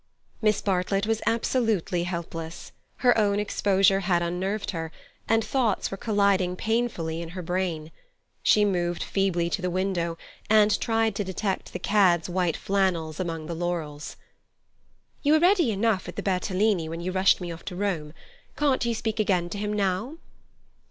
Miss 0.41 0.61
Bartlett 0.63 1.05
was 1.05 1.21
absolutely 1.27 2.05
helpless. 2.05 2.71
Her 3.05 3.15
own 3.19 3.39
exposure 3.39 3.99
had 3.99 4.23
unnerved 4.23 4.71
her, 4.71 4.91
and 5.29 5.43
thoughts 5.45 5.91
were 5.91 5.97
colliding 5.97 6.55
painfully 6.55 7.21
in 7.21 7.29
her 7.37 7.43
brain. 7.43 7.91
She 8.41 8.65
moved 8.65 9.03
feebly 9.03 9.47
to 9.51 9.61
the 9.61 9.69
window, 9.69 10.17
and 10.49 10.79
tried 10.81 11.13
to 11.17 11.23
detect 11.23 11.71
the 11.71 11.77
cad's 11.77 12.27
white 12.27 12.57
flannels 12.57 13.19
among 13.19 13.45
the 13.45 13.53
laurels. 13.53 14.15
"You 15.21 15.33
were 15.33 15.39
ready 15.39 15.69
enough 15.71 16.07
at 16.07 16.15
the 16.15 16.23
Bertolini 16.23 16.89
when 16.89 17.01
you 17.01 17.11
rushed 17.11 17.39
me 17.39 17.51
off 17.51 17.63
to 17.65 17.75
Rome. 17.75 18.11
Can't 18.57 18.83
you 18.83 18.95
speak 18.95 19.19
again 19.19 19.51
to 19.51 19.59
him 19.59 19.71
now?" 19.71 20.15